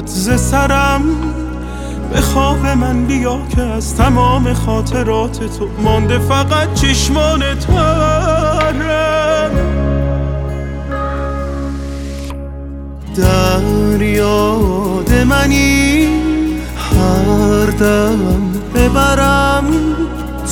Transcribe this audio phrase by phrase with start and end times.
[0.00, 1.02] باید ز سرم
[2.12, 9.50] به خواب من بیا که از تمام خاطرات تو مانده فقط چشمان ترم
[13.16, 16.08] در یاد منی
[16.76, 18.18] هر دم
[18.74, 19.64] ببرم.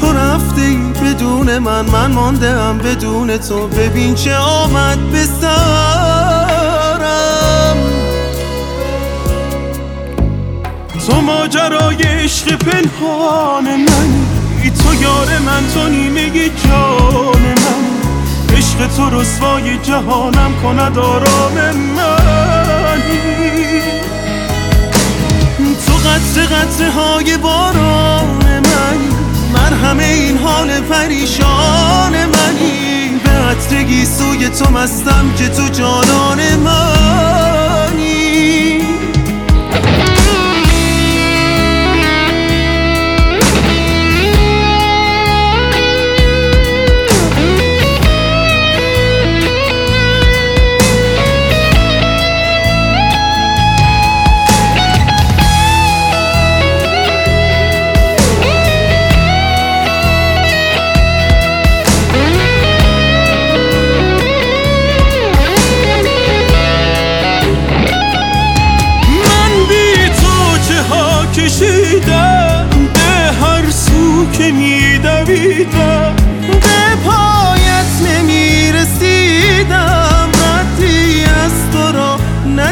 [0.00, 3.66] تو رفته ای بدون من من مانده بدون تو.
[3.66, 6.21] ببین چه آمد به سرم
[11.06, 18.56] تو ماجرای عشق پنهان منی تو یار من تو نیمه جان من.
[18.56, 23.12] عشق تو رسوای جهانم کند آرام منی
[25.86, 29.08] تو قطر قطره های باران منی
[29.54, 33.20] من همه این حال پریشان منی.
[33.24, 37.31] به عطر سوی تو مستم که تو جانان منی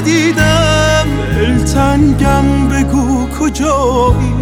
[0.00, 1.06] ندیدم
[1.36, 4.34] دلتنگم بگو کجایی؟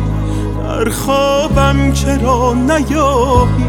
[0.65, 3.65] در خوابم چرا نیایی؟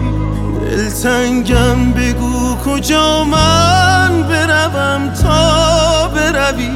[0.62, 6.70] دلتنگم بگو کجا من بروم تا بروی؟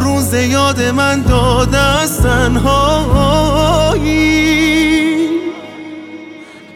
[0.00, 4.06] روز یاد من داده از تنهایی.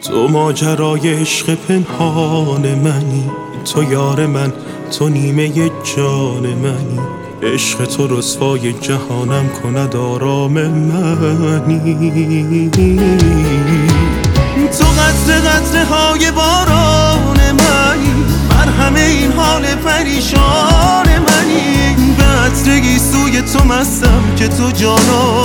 [0.01, 3.31] تو ماجرای عشق پنهان منی
[3.65, 4.53] تو یار من
[4.91, 6.99] تو نیمه جان منی.
[7.43, 11.91] عشق تو رسوای جهانم کند آرام منی.
[14.79, 18.13] تو قطر قطره های باران منی.
[18.49, 21.95] من همه این حال پریشان منی.
[22.17, 25.40] به عطر سوی تو مستم که تو جانان